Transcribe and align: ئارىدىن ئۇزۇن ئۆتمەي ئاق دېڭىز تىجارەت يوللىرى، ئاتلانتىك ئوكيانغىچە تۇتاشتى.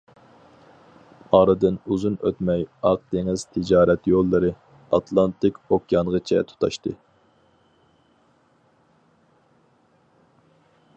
ئارىدىن 1.39 1.75
ئۇزۇن 1.91 2.15
ئۆتمەي 2.29 2.63
ئاق 2.91 3.03
دېڭىز 3.15 3.43
تىجارەت 3.57 4.09
يوللىرى، 4.13 4.51
ئاتلانتىك 4.99 5.61
ئوكيانغىچە 5.69 6.45
تۇتاشتى. 6.53 6.97